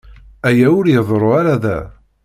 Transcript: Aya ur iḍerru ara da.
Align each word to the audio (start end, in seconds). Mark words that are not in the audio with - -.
Aya 0.47 0.67
ur 0.79 0.85
iḍerru 0.87 1.29
ara 1.39 1.55
da. 1.63 1.79